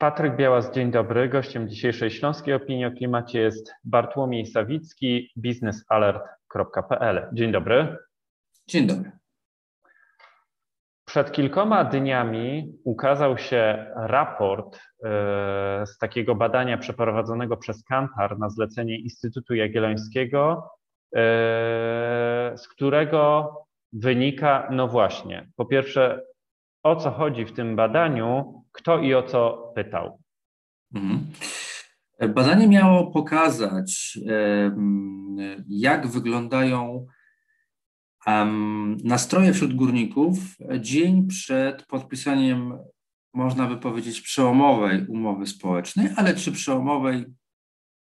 [0.00, 1.28] Patryk Białas, dzień dobry.
[1.28, 7.28] Gościem dzisiejszej Śląskiej Opinii o Klimacie jest Bartłomiej Sawicki, biznesalert.pl.
[7.32, 7.96] Dzień dobry.
[8.68, 9.12] Dzień dobry.
[11.04, 14.78] Przed kilkoma dniami ukazał się raport e,
[15.86, 20.70] z takiego badania przeprowadzonego przez Kantar na zlecenie Instytutu Jagiellońskiego,
[21.16, 21.18] e,
[22.56, 23.54] z którego
[23.92, 26.29] wynika, no właśnie, po pierwsze,
[26.82, 30.20] o co chodzi w tym badaniu, kto i o co pytał.
[30.94, 31.26] Mhm.
[32.34, 34.18] Badanie miało pokazać,
[35.68, 37.06] jak wyglądają
[39.04, 40.38] nastroje wśród górników
[40.80, 42.78] dzień przed podpisaniem,
[43.34, 47.24] można by powiedzieć, przełomowej umowy społecznej, ale czy przełomowej,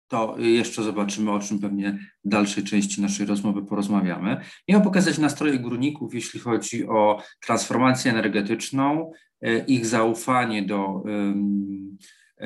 [0.07, 4.37] to jeszcze zobaczymy, o czym pewnie w dalszej części naszej rozmowy porozmawiamy.
[4.67, 9.11] Miał pokazać nastroje górników, jeśli chodzi o transformację energetyczną,
[9.41, 11.03] e, ich zaufanie do,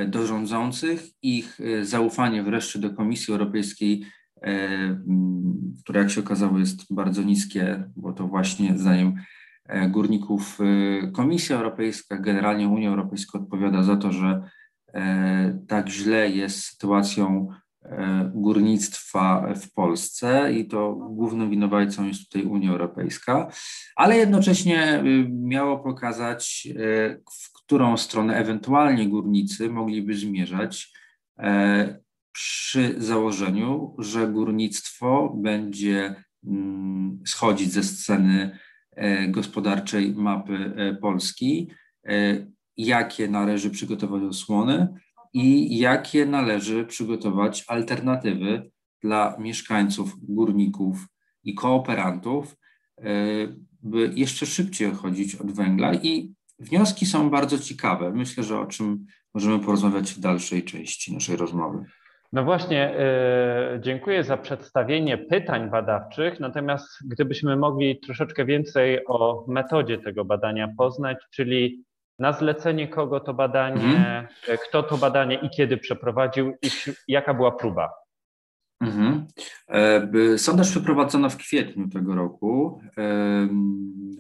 [0.08, 4.06] do rządzących, ich e, zaufanie wreszcie do Komisji Europejskiej
[4.42, 4.98] E,
[5.84, 9.16] które jak się okazało jest bardzo niskie, bo to właśnie zdaniem
[9.66, 14.42] e, górników e, Komisja Europejska, generalnie Unia Europejska odpowiada za to, że
[15.68, 17.48] tak źle jest sytuacją
[18.34, 23.52] górnictwa w Polsce i to głównym winowajcą jest tutaj Unia Europejska,
[23.96, 26.68] ale jednocześnie miało pokazać,
[27.32, 30.94] w którą stronę ewentualnie górnicy mogliby zmierzać
[32.32, 36.16] przy założeniu, że górnictwo będzie
[36.48, 38.60] mm, schodzić ze sceny
[38.92, 41.72] e, gospodarczej mapy e, Polski,
[42.06, 42.46] e,
[42.78, 44.88] jakie należy przygotować osłony
[45.34, 51.08] i jakie należy przygotować alternatywy dla mieszkańców, górników
[51.44, 52.56] i kooperantów,
[53.84, 55.94] by jeszcze szybciej odchodzić od węgla.
[55.94, 58.12] I wnioski są bardzo ciekawe.
[58.12, 61.86] Myślę, że o czym możemy porozmawiać w dalszej części naszej rozmowy.
[62.34, 62.96] No właśnie,
[63.74, 70.74] yy, dziękuję za przedstawienie pytań badawczych, natomiast gdybyśmy mogli troszeczkę więcej o metodzie tego badania
[70.78, 71.84] poznać, czyli
[72.20, 74.28] na zlecenie kogo to badanie, mhm.
[74.68, 76.70] kto to badanie i kiedy przeprowadził i
[77.08, 77.90] jaka była próba.
[78.82, 79.28] Mhm.
[79.68, 82.82] E, sondaż przeprowadzono w kwietniu tego roku,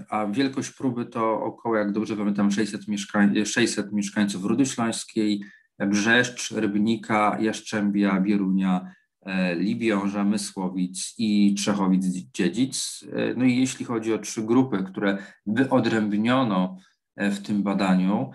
[0.10, 5.42] a wielkość próby to około, jak dobrze pamiętam, 600, mieszkań 600 mieszkańców Rudy Śląskiej,
[5.88, 13.06] Brzeszcz, Rybnika, Jaszczębia, Bierunia, e, Libiąża, Mysłowic i Trzechowic-Dziedzic.
[13.14, 18.32] E, no i jeśli chodzi o trzy grupy, które wyodrębniono e, w tym badaniu,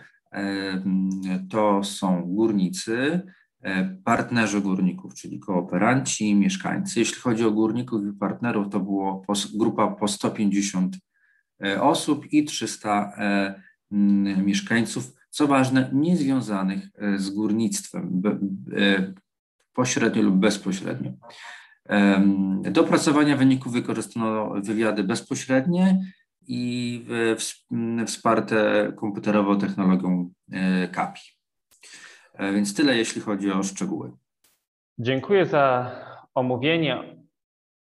[1.50, 3.22] to są górnicy,
[4.04, 6.98] partnerzy górników, czyli kooperanci, mieszkańcy.
[6.98, 9.22] Jeśli chodzi o górników i partnerów, to było
[9.54, 10.96] grupa po 150
[11.80, 13.12] osób i 300
[14.44, 18.22] mieszkańców co ważne, niezwiązanych e, z górnictwem
[18.76, 19.12] e,
[19.72, 21.12] pośrednio lub bezpośrednio.
[22.70, 26.00] Do opracowania wyników wykorzystano wywiady bezpośrednie
[26.48, 27.06] i
[28.06, 30.30] wsparte komputerowo technologią
[30.92, 31.20] CAPI.
[32.34, 34.12] E, więc tyle, jeśli chodzi o szczegóły.
[34.98, 35.90] Dziękuję za
[36.34, 37.16] omówienie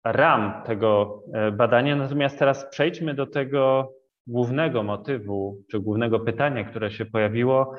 [0.03, 1.21] ram tego
[1.53, 1.95] badania.
[1.95, 3.91] Natomiast teraz przejdźmy do tego,
[4.27, 7.75] głównego motywu, czy głównego pytania, które się pojawiło,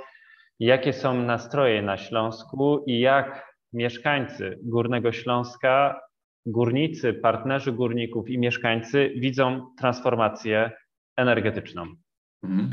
[0.61, 6.01] jakie są nastroje na Śląsku i jak mieszkańcy Górnego Śląska,
[6.47, 10.71] górnicy, partnerzy górników i mieszkańcy widzą transformację
[11.17, 11.87] energetyczną.
[12.43, 12.71] Mhm.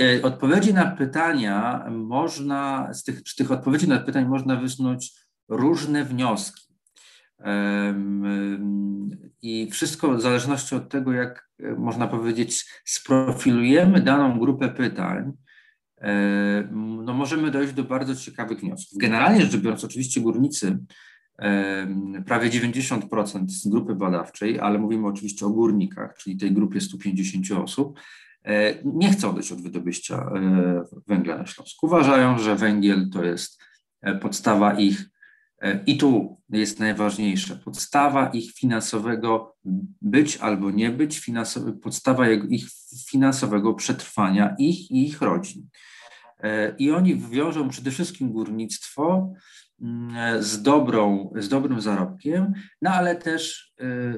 [0.00, 5.12] E, odpowiedzi na pytania można, z tych, z tych odpowiedzi na pytań można wysnuć
[5.48, 6.68] różne wnioski.
[9.42, 15.32] I wszystko w zależności od tego, jak e, można powiedzieć, sprofilujemy daną grupę pytań,
[17.04, 18.98] no możemy dojść do bardzo ciekawych wniosków.
[18.98, 20.78] Generalnie rzecz biorąc, oczywiście górnicy,
[22.26, 28.00] prawie 90% z grupy badawczej, ale mówimy oczywiście o górnikach, czyli tej grupie 150 osób,
[28.44, 31.86] e, nie chcą odejść od wydobycia e, węgla na Śląsku.
[31.86, 33.62] Uważają, że węgiel to jest
[34.20, 35.10] podstawa ich
[35.86, 39.56] i tu jest najważniejsze, podstawa ich finansowego
[40.02, 41.30] być albo nie być,
[41.82, 42.66] podstawa ich
[43.10, 45.68] finansowego przetrwania ich i ich rodzin.
[46.40, 49.32] E, I oni wiążą przede wszystkim górnictwo
[50.40, 52.52] z, dobrą, z dobrym zarobkiem,
[52.82, 54.14] no ale też e, e,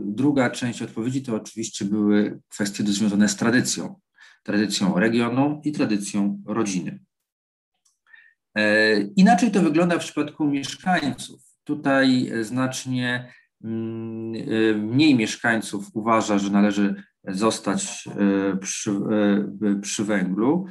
[0.00, 4.00] druga część odpowiedzi to oczywiście były kwestie związane z tradycją,
[4.42, 6.98] tradycją regionu i tradycją rodziny.
[8.54, 11.40] E, inaczej to wygląda w przypadku mieszkańców.
[11.64, 13.32] Tutaj znacznie
[13.64, 18.90] mm, e, mniej mieszkańców uważa, że należy zostać e, przy,
[19.82, 20.66] przy węglu.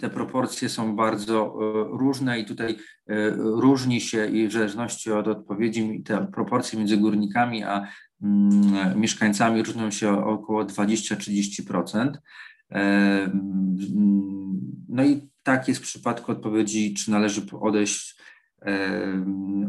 [0.00, 1.54] Te proporcje są bardzo
[1.90, 2.76] różne i tutaj
[3.36, 7.88] różni się i w zależności od odpowiedzi te proporcje między górnikami a
[8.22, 12.12] mm, mieszkańcami różnią się około 20-30%.
[14.88, 18.16] No i tak jest w przypadku odpowiedzi, czy należy odejść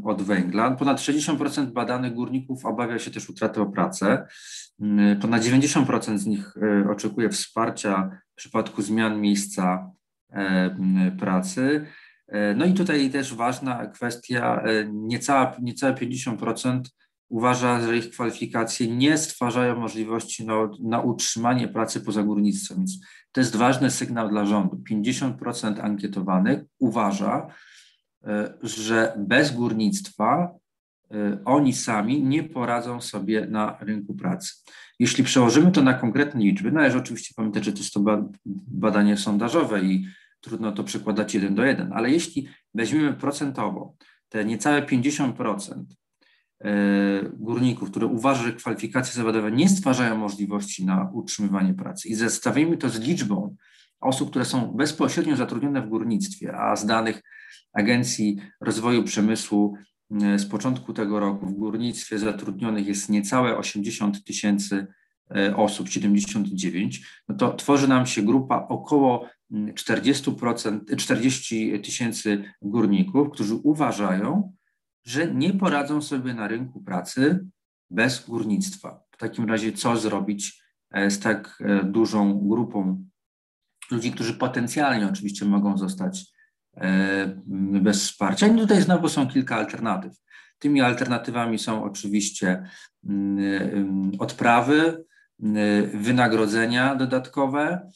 [0.03, 0.71] od węgla.
[0.71, 4.27] Ponad 60% badanych górników obawia się też utraty o pracę.
[5.21, 9.91] Ponad 90% z nich e, oczekuje wsparcia w przypadku zmian miejsca
[11.19, 11.85] pracy.
[12.27, 16.81] E, no i tutaj też ważna kwestia, e, niecałe, niecałe 50%
[17.29, 22.77] uważa, że ich kwalifikacje nie stwarzają możliwości na, na utrzymanie pracy poza górnictwem.
[22.77, 22.99] Więc
[23.31, 24.83] to jest ważny sygnał dla rządu.
[24.91, 27.47] 50% ankietowanych uważa,
[28.63, 30.51] że bez górnictwa
[31.11, 34.53] e, oni sami nie poradzą sobie na rynku pracy.
[34.99, 38.29] Jeśli przełożymy to na konkretne liczby, należy oczywiście pamiętać, że to jest to
[38.67, 40.07] badanie sondażowe i
[40.41, 43.95] trudno to przekładać jeden do jeden, ale jeśli weźmiemy procentowo
[44.29, 45.83] te niecałe 50%
[46.63, 46.69] E,
[47.33, 52.89] górników, które uważa, że kwalifikacje zawodowe nie stwarzają możliwości na utrzymywanie pracy i zestawimy to
[52.89, 53.55] z liczbą
[53.99, 57.23] osób, które są bezpośrednio zatrudnione w górnictwie, a z danych
[57.77, 59.77] Agencji Rozwoju Przemysłu
[60.21, 64.87] e, z początku tego roku w górnictwie zatrudnionych jest niecałe 80 tysięcy
[65.35, 73.55] e, osób, 79, no to tworzy nam się grupa około 40%, 40 tysięcy górników, którzy
[73.55, 74.53] uważają,
[75.05, 77.47] że nie poradzą sobie na rynku pracy
[77.89, 79.03] bez górnictwa.
[79.11, 83.05] W takim razie, co zrobić e, z tak e, dużą grupą
[83.91, 86.36] ludzi, którzy potencjalnie oczywiście mogą zostać e,
[87.81, 88.47] bez wsparcia?
[88.47, 90.13] I tutaj znowu są kilka alternatyw.
[90.59, 92.63] Tymi alternatywami są oczywiście
[93.09, 93.39] mm,
[93.73, 95.05] mm, odprawy,
[95.43, 97.91] mm, wynagrodzenia dodatkowe,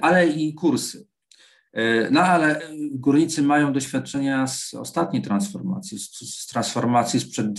[0.00, 1.06] ale i kursy.
[1.72, 2.60] E, no ale
[2.92, 7.52] górnicy mają doświadczenia z ostatniej transformacji, z, transformacji sprzed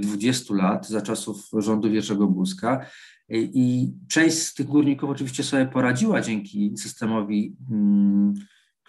[0.00, 2.86] 20 e, lat, za czasów rządu Jerzego Buzka.
[3.28, 8.34] E, I część z tych górników oczywiście sobie poradziła dzięki systemowi mm,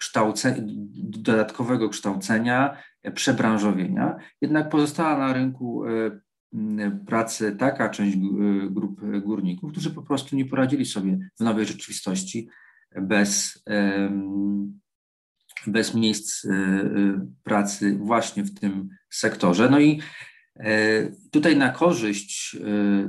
[0.00, 0.56] kształce,
[1.02, 2.76] dodatkowego kształcenia,
[3.14, 5.82] przebranżowienia, jednak pozostała na rynku
[7.06, 8.16] pracy taka część
[8.70, 12.48] grup górników, którzy po prostu nie poradzili sobie w nowej rzeczywistości
[12.96, 13.62] bez,
[15.66, 19.70] bez miejsc e, e, pracy właśnie w tym sektorze.
[19.70, 20.02] No i e,
[21.30, 22.56] tutaj na korzyść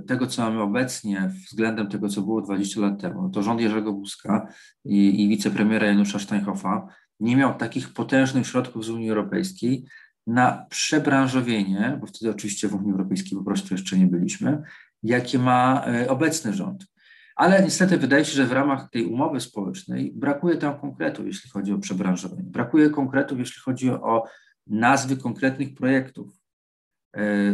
[0.08, 4.48] tego, co mamy obecnie względem tego, co było 20 lat temu, to rząd Jerzego Buzka
[4.86, 6.88] i, i wicepremiera Janusza Steinhoffa
[7.20, 9.86] nie miał takich potężnych środków z Unii Europejskiej
[10.28, 14.62] na przebranżowienie, bo wtedy oczywiście w Unii Europejskiej po prostu jeszcze nie byliśmy,
[15.04, 16.92] jakie ma obecny rząd.
[17.36, 21.74] Ale niestety wydaje się, że w ramach tej umowy społecznej brakuje tam konkretów, jeśli chodzi
[21.74, 22.44] o przebranżowanie.
[22.44, 24.24] Brakuje konkretów, jeśli chodzi o
[24.68, 26.41] nazwy konkretnych projektów e,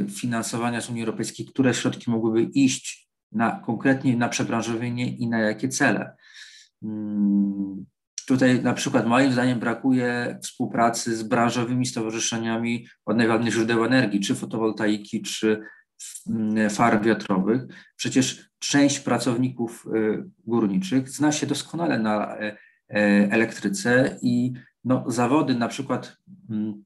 [0.09, 5.69] finansowania z Unii Europejskiej, które środki mogłyby iść na konkretnie na przebranżowienie i na jakie
[5.69, 6.15] cele.
[6.81, 7.85] Hmm,
[8.27, 15.21] tutaj na przykład moim zdaniem brakuje współpracy z branżowymi stowarzyszeniami odnawialnych źródeł energii, czy fotowoltaiki,
[15.21, 15.61] czy
[16.29, 17.61] mm, farm wiatrowych.
[17.95, 22.57] Przecież część pracowników y, górniczych zna się doskonale na e, e,
[23.31, 26.17] elektryce i no, zawody na przykład
[26.49, 26.83] mm,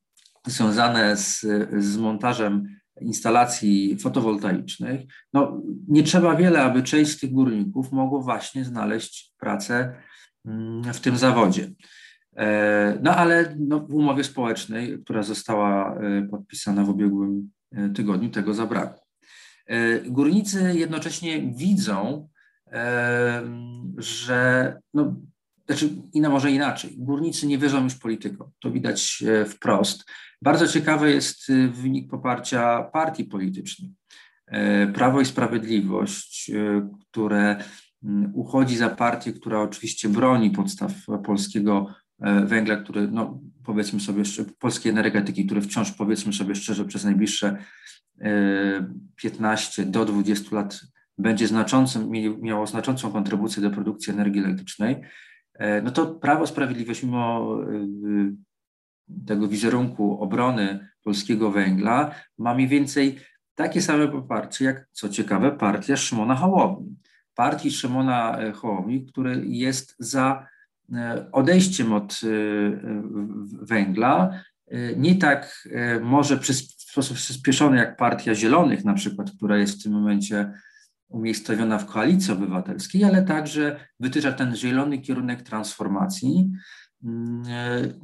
[0.48, 1.45] związane z,
[1.77, 2.67] z montażem
[3.01, 5.01] instalacji fotowoltaicznych,
[5.33, 9.95] no, nie trzeba wiele, aby część z tych górników mogło właśnie znaleźć pracę
[10.45, 11.71] mm, w tym zawodzie.
[12.38, 16.00] E, no ale no, w umowie społecznej, która została
[16.31, 17.51] podpisana w ubiegłym
[17.95, 19.01] tygodniu, tego zabrakło.
[19.71, 22.27] E, górnicy jednocześnie widzą,
[22.71, 23.43] e,
[23.98, 25.15] że no,
[25.71, 26.95] znaczy inna może inaczej.
[26.97, 28.51] Górnicy nie wierzą już politykom.
[28.59, 30.05] To widać e, wprost.
[30.41, 33.91] Bardzo ciekawy jest wynik poparcia partii politycznych.
[34.93, 36.51] Prawo i Sprawiedliwość,
[37.01, 37.63] które
[38.33, 40.91] uchodzi za partię, która oczywiście broni podstaw
[41.25, 41.87] polskiego
[42.45, 44.23] węgla, który, no, powiedzmy sobie,
[44.59, 47.57] polskiej energetyki, które wciąż, powiedzmy sobie szczerze, przez najbliższe
[49.15, 50.81] 15 do 20 lat
[51.17, 52.11] będzie znaczącym,
[52.41, 55.01] miało znaczącą kontrybucję do produkcji energii elektrycznej, e,
[55.84, 57.88] no to Prawo Sprawiedliwość mimo e,
[59.27, 63.20] tego wizerunku obrony polskiego węgla ma mniej więcej
[63.55, 66.96] takie same poparcie jak, co ciekawe, partia Szymona Hołowni.
[67.36, 70.48] Partii Szymona e, Hołowni, który jest za
[71.31, 72.22] odejściem od
[73.62, 74.41] węgla,
[74.98, 75.67] nie tak
[76.01, 76.46] może w
[76.91, 80.53] sposób przyspieszony jak Partia Zielonych na przykład, która jest w tym momencie
[81.11, 86.51] umiejscowiona w koalicji obywatelskiej, ale także wytycza ten zielony kierunek transformacji.
[87.03, 87.43] Mm,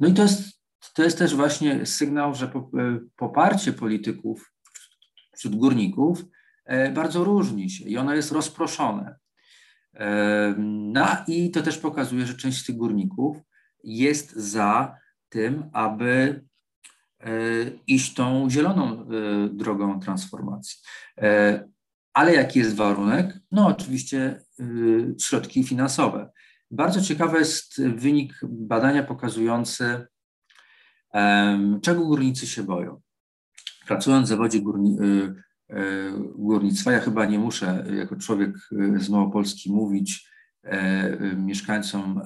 [0.00, 0.62] no i to jest,
[0.94, 2.50] to jest też właśnie sygnał, że
[3.16, 4.52] poparcie polityków
[5.36, 6.24] wśród górników
[6.94, 9.16] bardzo różni się i ono jest rozproszone.
[10.58, 13.36] No i to też pokazuje, że część tych górników
[13.84, 14.96] jest za
[15.28, 16.44] tym, aby
[17.20, 17.30] e,
[17.86, 19.04] iść tą zieloną e,
[19.48, 20.78] drogą transformacji.
[22.18, 23.38] E, ale jaki jest warunek?
[23.52, 24.40] No oczywiście
[25.20, 26.30] środki finansowe.
[26.70, 30.06] Bardzo ciekawy jest wynik badania pokazujący,
[31.82, 33.00] czego górnicy się boją.
[33.86, 34.96] Pracując w zawodzie górni,
[36.34, 38.50] górnictwa, ja chyba nie muszę jako człowiek
[38.96, 40.28] z Małopolski mówić
[41.36, 42.20] mieszkańcom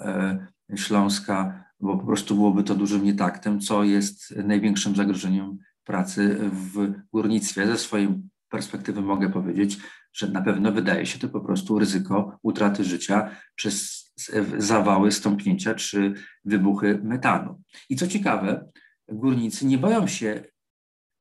[0.77, 7.67] Śląska, bo po prostu byłoby to dużym nietaktem, co jest największym zagrożeniem pracy w górnictwie.
[7.67, 8.23] Ze swojej
[8.53, 9.79] perspektywy mogę powiedzieć,
[10.13, 14.03] że na pewno wydaje się to po prostu ryzyko utraty życia przez
[14.59, 17.63] zawały, stąpnięcia czy wybuchy metanu.
[17.89, 18.71] I co ciekawe,
[19.09, 20.45] górnicy nie boją się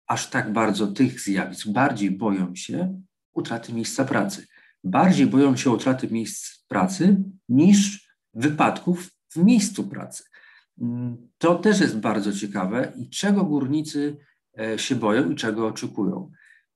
[0.07, 3.01] aż tak bardzo tych zjawisk, bardziej boją się
[3.33, 4.47] utraty miejsca pracy.
[4.83, 10.23] Bardziej boją się utraty miejsc pracy niż wypadków w miejscu pracy.
[10.81, 14.17] Mm, to też jest bardzo ciekawe i czego górnicy
[14.59, 16.31] e, się boją i czego oczekują.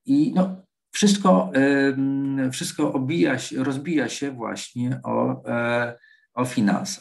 [0.06, 0.56] I no,
[0.90, 1.50] wszystko,
[2.52, 5.98] wszystko obija się, rozbija się właśnie o, e,
[6.34, 7.00] o finanse.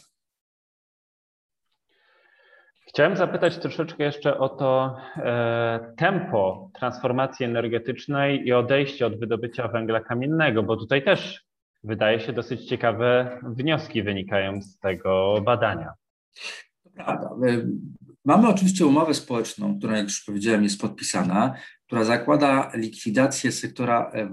[2.88, 10.00] Chciałem zapytać troszeczkę jeszcze o to e, tempo transformacji energetycznej i odejście od wydobycia węgla
[10.00, 11.45] kamiennego, bo tutaj też
[11.83, 15.93] wydaje się dosyć ciekawe wnioski wynikają z tego badania.
[16.83, 17.29] To prawda.
[18.25, 21.53] Mamy oczywiście umowę społeczną, która, jak już powiedziałem, jest podpisana,
[21.85, 24.29] która zakłada likwidację sektora e,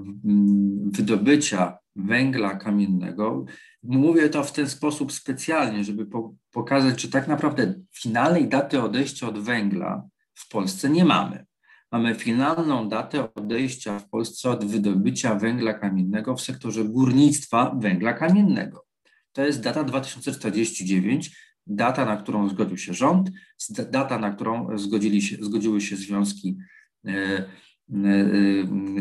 [0.92, 3.44] wydobycia węgla kamiennego.
[3.82, 9.28] Mówię to w ten sposób specjalnie, żeby po, pokazać, że tak naprawdę finalnej daty odejścia
[9.28, 10.02] od węgla
[10.34, 11.46] w Polsce nie mamy.
[11.92, 18.84] Mamy finalną datę odejścia w Polsce od wydobycia węgla kamiennego w sektorze górnictwa węgla kamiennego.
[19.32, 23.30] To jest data 2049, data, na którą zgodził się rząd,
[23.90, 26.56] data, na którą zgodzili się, zgodziły się związki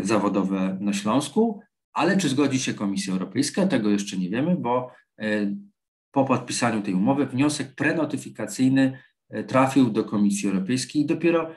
[0.04, 1.62] zawodowe na Śląsku,
[1.94, 5.56] ale czy zgodzi się Komisja Europejska, tego jeszcze nie wiemy, bo e,
[6.12, 9.00] po podpisaniu tej umowy wniosek prenotyfikacyjny
[9.48, 11.52] trafił do Komisji Europejskiej i dopiero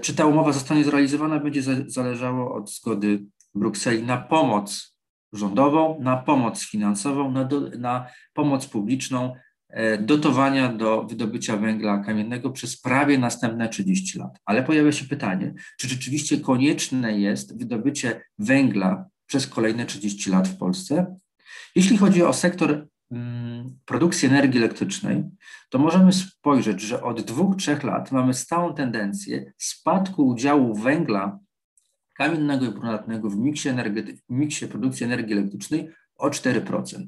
[0.00, 4.96] czy ta umowa zostanie zrealizowana, będzie zależało od zgody Brukseli na pomoc
[5.32, 9.49] rządową, na pomoc finansową, na, do, na pomoc publiczną E,
[10.00, 14.38] dotowania do wydobycia węgla kamiennego przez prawie następne 30 lat.
[14.44, 20.56] Ale pojawia się pytanie, czy rzeczywiście konieczne jest wydobycie węgla przez kolejne 30 lat w
[20.56, 21.16] Polsce?
[21.74, 25.24] Jeśli chodzi o sektor mm, produkcji energii elektrycznej,
[25.68, 31.38] to możemy spojrzeć, że od dwóch, trzech lat mamy stałą tendencję spadku udziału węgla
[32.16, 37.04] kamiennego i brunatnego w miksie, energety- miksie produkcji energii elektrycznej o 4%.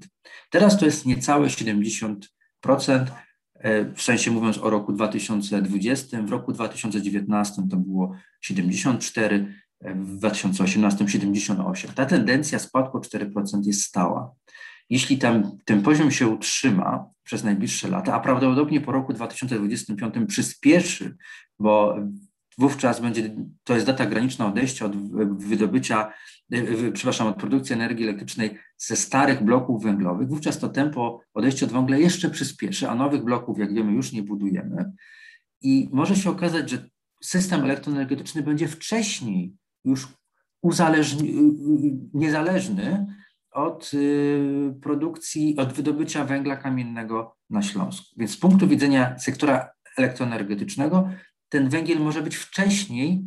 [0.50, 2.41] Teraz to jest niecałe 70 E,
[3.94, 11.08] w sensie mówiąc o roku 2020, w roku 2019 to było 74, e, w 2018
[11.08, 11.90] 78.
[11.94, 14.34] Ta tendencja spadku o 4% jest stała.
[14.90, 21.16] Jeśli tam, ten poziom się utrzyma przez najbliższe lata, a prawdopodobnie po roku 2025 przyspieszy,
[21.58, 21.96] bo
[22.58, 24.96] wówczas będzie, to jest data graniczna odejścia od
[25.38, 26.12] wydobycia,
[26.52, 31.72] e, przepraszam, od produkcji energii elektrycznej ze starych bloków węglowych, wówczas to tempo odejścia od
[31.72, 34.92] węgla jeszcze przyspieszy, a nowych bloków, jak wiemy, już nie budujemy.
[35.62, 36.88] I może się okazać, że
[37.22, 39.54] system elektroenergetyczny będzie wcześniej
[39.84, 40.08] już
[40.62, 41.34] uzależni,
[42.14, 43.06] niezależny
[43.52, 48.06] od y, produkcji, od wydobycia węgla kamiennego na Śląsku.
[48.16, 51.08] Więc z punktu widzenia sektora elektroenergetycznego
[51.52, 53.24] ten węgiel może być wcześniej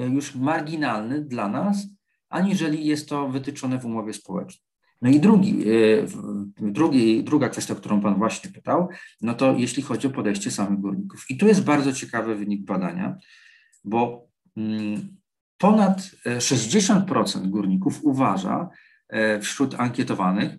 [0.00, 1.86] y, już marginalny dla nas,
[2.28, 4.70] aniżeli jest to wytyczone w umowie społecznej.
[5.02, 8.88] No i drugi, e, drugi, druga kwestia, o którą Pan właśnie pytał,
[9.20, 11.30] no to jeśli chodzi o podejście samych górników.
[11.30, 13.16] I tu jest bardzo ciekawy wynik badania,
[13.84, 15.16] bo mm,
[15.58, 18.68] ponad 60% górników uważa
[19.08, 20.58] e, wśród ankietowanych,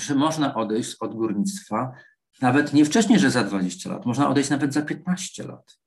[0.00, 1.92] że można odejść od górnictwa
[2.40, 5.80] nawet nie wcześniej, że za 20 lat, można odejść nawet za 15 lat.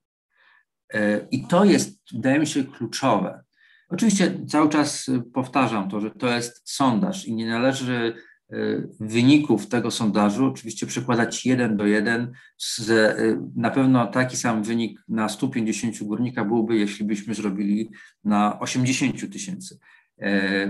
[0.94, 3.44] E, I to jest, wydaje mi się, kluczowe.
[3.90, 8.16] Oczywiście cały czas y, powtarzam to, że to jest sondaż i nie należy
[8.54, 12.32] y, wyników tego sondażu oczywiście przekładać jeden do jeden.
[12.58, 13.18] Z,
[13.56, 17.90] na pewno taki sam wynik na 150 górnika byłby, jeśli byśmy zrobili
[18.24, 19.80] na 80 tysięcy.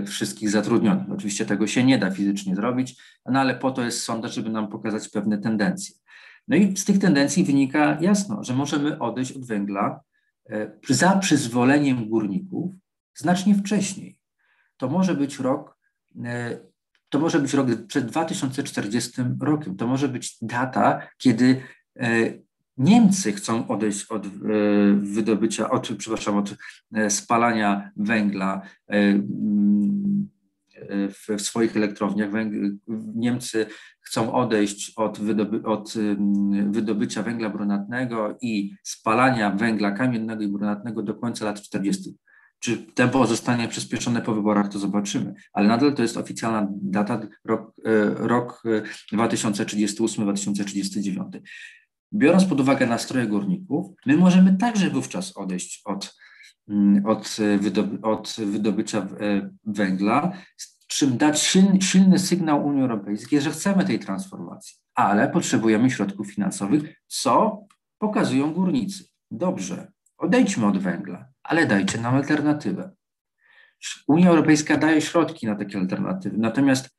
[0.06, 1.10] wszystkich zatrudnionych.
[1.10, 4.68] Oczywiście tego się nie da fizycznie zrobić, no ale po to jest sondaż, żeby nam
[4.68, 5.94] pokazać pewne tendencje.
[6.48, 10.00] No i z tych tendencji wynika jasno, że możemy odejść od węgla
[10.88, 12.74] za przyzwoleniem górników
[13.14, 14.18] znacznie wcześniej.
[14.76, 15.78] To może być rok
[17.14, 19.76] to może być rok przed 2040 rokiem.
[19.76, 21.62] To może być data, kiedy
[21.96, 22.06] e,
[22.76, 24.30] Niemcy chcą odejść od e,
[25.02, 26.54] wydobycia, od, przepraszam, od
[26.94, 28.62] e, spalania węgla
[30.88, 32.30] w, swoich elektrowniach.
[33.14, 33.66] Niemcy
[34.04, 35.94] chcą odejść od, wydoby, od
[36.70, 42.16] wydobycia węgla brunatnego i spalania węgla kamiennego i brunatnego do końca lat 40.
[42.58, 45.34] Czy tempo zostanie przyspieszone po wyborach, to zobaczymy.
[45.52, 48.62] Ale nadal to jest oficjalna data, rok, e, rok
[49.12, 51.36] 2038-2039.
[51.36, 51.40] E,
[52.14, 56.16] Biorąc pod uwagę nastroje górników, my możemy także wówczas odejść od,
[56.68, 60.32] mm, od, wydoby, od wydobycia e, węgla,
[60.94, 67.02] czym dać silny, silny sygnał Unii Europejskiej, że chcemy tej transformacji, ale potrzebujemy środków finansowych,
[67.06, 67.62] co
[67.98, 69.04] pokazują górnicy.
[69.30, 72.90] Dobrze, odejdźmy od węgla, ale dajcie nam alternatywę.
[74.06, 76.90] Unia Europejska daje środki na takie alternatywy, natomiast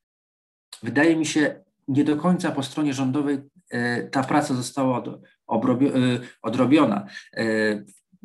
[0.83, 5.03] wydaje mi się, nie do końca po stronie rządowej e, ta praca została e,
[6.41, 7.05] odrobiona,
[7.37, 7.43] e,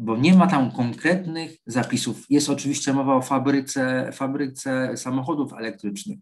[0.01, 2.27] bo nie ma tam konkretnych zapisów.
[2.31, 6.19] Jest oczywiście mowa o fabryce, fabryce samochodów elektrycznych,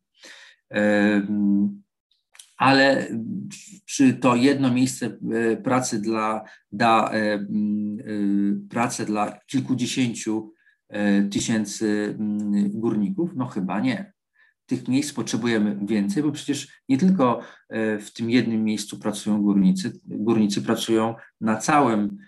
[2.57, 3.09] ale
[3.87, 5.19] czy to jedno miejsce
[5.65, 7.11] pracy dla, da
[8.71, 10.53] pracę dla kilkudziesięciu
[11.31, 12.17] tysięcy
[12.69, 13.31] górników?
[13.37, 14.13] No chyba nie
[14.69, 20.01] tych miejsc potrzebujemy więcej, bo przecież nie tylko e, w tym jednym miejscu pracują górnicy,
[20.05, 22.19] górnicy pracują na całym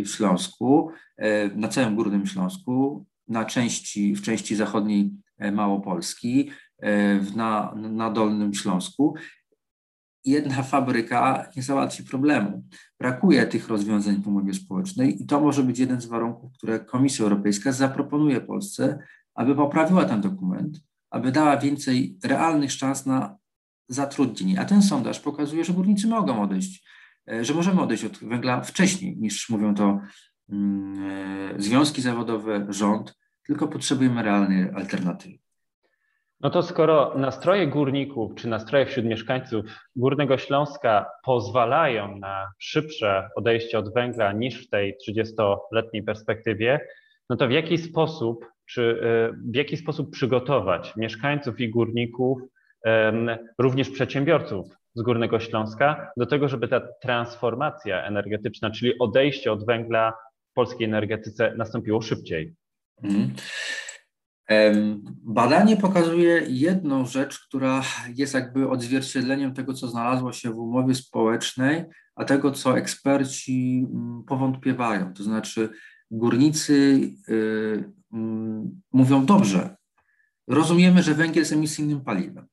[0.00, 5.10] e, Śląsku, e, na całym Górnym Śląsku, na części, w części zachodniej
[5.52, 6.50] Małopolski,
[7.36, 9.14] na, na Dolnym Śląsku.
[10.24, 12.64] Jedna fabryka nie załatwi problemu.
[12.98, 17.22] Brakuje tych rozwiązań w umowie społecznej i to może być jeden z warunków, które Komisja
[17.22, 18.98] Europejska zaproponuje Polsce,
[19.34, 23.38] aby poprawiła ten dokument aby dała więcej realnych szans na
[23.88, 24.60] zatrudnienie.
[24.60, 26.84] A ten sondaż pokazuje, że górnicy mogą odejść,
[27.40, 30.00] że możemy odejść od węgla wcześniej niż mówią to
[30.52, 35.38] mm, e, związki zawodowe, rząd, tylko potrzebujemy realnej alternatywy.
[36.40, 39.64] No to skoro nastroje górników czy nastroje wśród mieszkańców
[39.96, 46.80] Górnego Śląska pozwalają na szybsze odejście od węgla niż w tej 30-letniej perspektywie,
[47.30, 52.42] no to w jaki sposób czy e, w jaki sposób przygotować mieszkańców i górników,
[53.58, 60.12] również przedsiębiorców z Górnego Śląska do tego, żeby ta transformacja energetyczna, czyli odejście od węgla
[60.50, 62.54] w polskiej energetyce nastąpiło szybciej.
[63.02, 63.34] Mhm.
[65.24, 67.82] Badanie pokazuje jedną rzecz, która
[68.16, 71.84] jest jakby odzwierciedleniem tego, co znalazło się w umowie społecznej,
[72.16, 75.14] a tego, co eksperci mm, powątpiewają.
[75.14, 75.68] To znaczy,
[76.10, 79.76] górnicy y, Mm, mówią dobrze,
[80.48, 82.46] rozumiemy, że węgiel jest emisyjnym paliwem,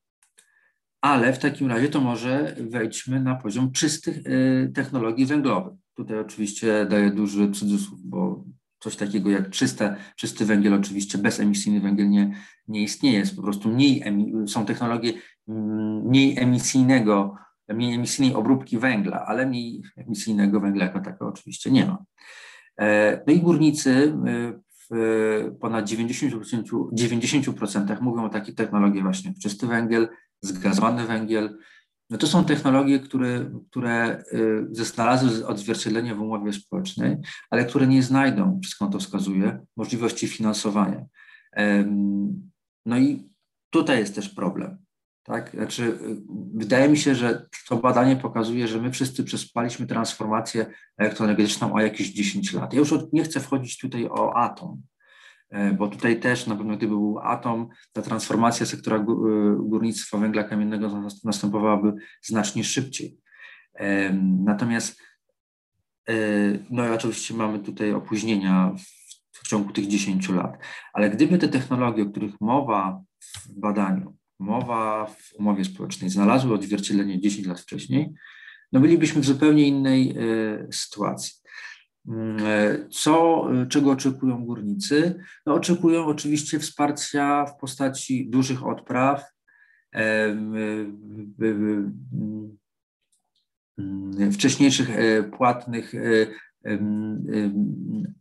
[1.07, 5.73] ale w takim razie to może wejdźmy na poziom czystych y, technologii węglowych.
[5.93, 8.43] Tutaj oczywiście daję duży cudzysłów, bo
[8.79, 12.31] coś takiego jak czyste, czysty węgiel, oczywiście bezemisyjny węgiel nie,
[12.67, 13.19] nie istnieje.
[13.19, 14.03] Jest po prostu mniej,
[14.47, 15.13] są technologie
[15.47, 17.35] mm, mniej emisyjnego,
[17.69, 21.97] mniej emisyjnej obróbki węgla, ale mniej emisyjnego węgla jako tako oczywiście nie ma.
[22.79, 23.89] E, no i górnicy
[24.27, 30.07] y, w ponad 90%, 90% mówią o takich technologiach właśnie czysty węgiel,
[30.41, 31.57] zgazowany węgiel.
[32.09, 37.17] No to są technologie, które, które y, znalazły odzwierciedlenie w umowie społecznej,
[37.49, 41.05] ale które nie znajdą, wszystko to wskazuje, możliwości finansowania.
[42.85, 43.29] No i
[43.69, 44.77] tutaj jest też problem.
[45.27, 45.51] Tak?
[45.51, 46.17] Znaczy, y,
[46.53, 50.65] wydaje mi się, że to badanie pokazuje, że my wszyscy przespaliśmy transformację
[50.97, 52.73] elektroenergetyczną o jakieś 10 lat.
[52.73, 54.81] Ja już nie chcę wchodzić tutaj o atom,
[55.77, 59.03] bo tutaj też na pewno gdyby był atom, ta transformacja sektora y,
[59.59, 63.17] górnictwa węgla kamiennego następowałaby znacznie szybciej.
[64.45, 65.01] Natomiast
[66.09, 66.13] e,
[66.69, 68.81] no i oczywiście mamy tutaj opóźnienia w,
[69.39, 70.57] w ciągu tych 10 lat,
[70.93, 73.01] ale gdyby te technologie, o których mowa
[73.45, 78.13] w badaniu, mowa w umowie społecznej znalazły odzwierciedlenie 10 lat wcześniej,
[78.71, 81.33] no bylibyśmy w zupełnie innej e, sytuacji.
[82.07, 85.19] Mm, e, co, czego oczekują górnicy?
[85.45, 89.23] No, oczekują oczywiście wsparcia w postaci dużych odpraw,
[94.31, 95.93] wcześniejszych e, płatnych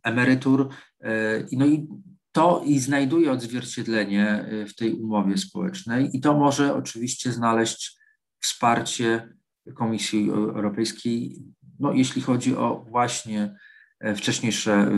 [0.03, 0.69] emerytur.
[1.51, 1.87] No i
[2.31, 7.97] to i znajduje odzwierciedlenie w tej umowie społecznej i to może oczywiście znaleźć
[8.39, 9.33] wsparcie
[9.75, 11.43] Komisji Europejskiej,
[11.79, 13.55] no, jeśli chodzi o właśnie
[14.15, 14.91] wcześniejsze,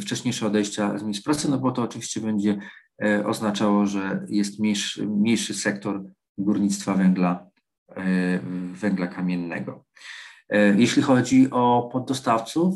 [0.00, 2.58] wcześniejsze odejścia z miejsc pracy, no bo to oczywiście będzie
[3.24, 6.04] oznaczało, że jest mniejszy, mniejszy sektor
[6.38, 7.46] górnictwa węgla,
[8.72, 9.84] węgla kamiennego.
[10.76, 12.74] Jeśli chodzi o poddostawców,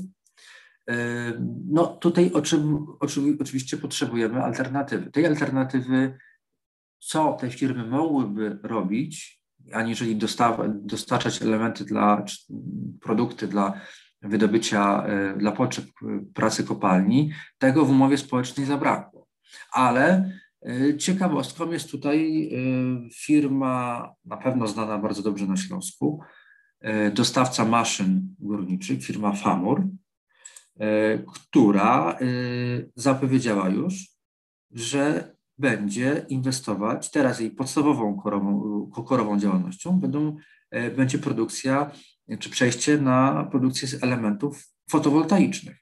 [1.69, 2.31] no tutaj
[3.39, 5.11] oczywiście potrzebujemy alternatywy.
[5.11, 6.19] Tej alternatywy,
[6.99, 10.19] co te firmy mogłyby robić, aniżeli
[10.71, 12.25] dostarczać elementy dla,
[13.01, 13.81] produkty dla
[14.29, 15.85] wydobycia, e, dla potrzeb
[16.35, 19.27] pracy kopalni, tego w umowie społecznej zabrakło.
[19.73, 20.31] Ale
[20.63, 26.21] e, ciekawostką jest tutaj e, firma, na pewno znana bardzo dobrze na Śląsku,
[27.13, 29.83] dostawca maszyn górniczych, firma Famur,
[30.81, 32.17] E, która e,
[32.95, 34.09] zapowiedziała już,
[34.71, 40.37] że będzie inwestować, teraz jej podstawową korową, korową działalnością będą,
[40.71, 41.91] e, będzie produkcja
[42.39, 45.77] czy przejście na produkcję z elementów fotowoltaicznych.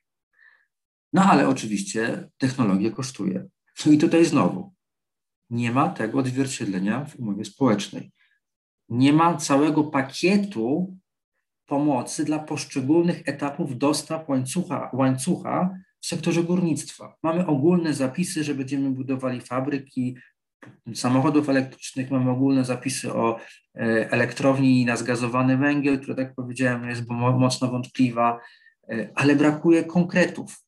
[1.13, 3.47] No ale oczywiście technologia kosztuje.
[3.87, 4.75] No i tutaj znowu
[5.51, 8.13] nie ma tego odzwierciedlenia w umowie społecznej.
[8.89, 10.97] Nie ma całego pakietu
[11.67, 17.17] pomocy dla poszczególnych etapów dostaw łańcucha, łańcucha w sektorze górnictwa.
[17.23, 20.17] Mamy ogólne zapisy, że będziemy budowali fabryki
[20.95, 23.39] samochodów elektrycznych, mamy ogólne zapisy o
[23.75, 28.41] e, elektrowni na zgazowany węgiel, która, tak powiedziałem, jest mocno wątpliwa,
[28.89, 30.65] e, ale brakuje konkretów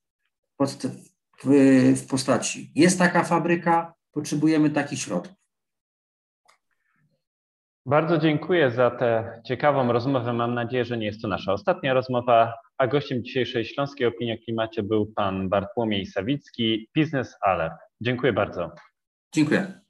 [1.95, 2.71] w postaci.
[2.75, 5.37] Jest taka fabryka, potrzebujemy takich środków.
[7.87, 10.33] Bardzo dziękuję za tę ciekawą rozmowę.
[10.33, 14.37] Mam nadzieję, że nie jest to nasza ostatnia rozmowa, a gościem dzisiejszej Śląskiej Opinii o
[14.45, 17.73] Klimacie był pan Bartłomiej Sawicki, Biznes Alert.
[18.01, 18.71] Dziękuję bardzo.
[19.35, 19.86] Dziękuję.